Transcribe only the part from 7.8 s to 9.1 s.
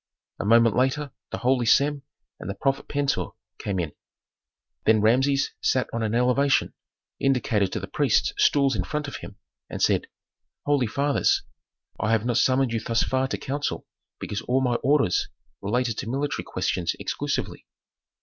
priests stools in front